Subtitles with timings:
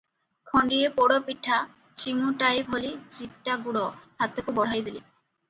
[0.51, 1.59] ଖଣ୍ଡିଏ ପୋଡ଼ପିଠା,
[2.05, 3.87] ଚିମୁଟାଏ ଭଳି ଚିଟା ଗୁଡ଼
[4.25, 5.07] ହାତକୁ ବଢ଼ାଇ ଦେଲେ।